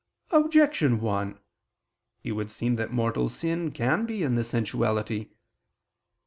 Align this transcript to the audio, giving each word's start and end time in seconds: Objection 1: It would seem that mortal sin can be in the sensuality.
Objection 0.31 0.99
1: 0.99 1.37
It 2.23 2.31
would 2.31 2.49
seem 2.49 2.75
that 2.75 2.91
mortal 2.91 3.29
sin 3.29 3.71
can 3.71 4.07
be 4.07 4.23
in 4.23 4.33
the 4.33 4.43
sensuality. 4.43 5.29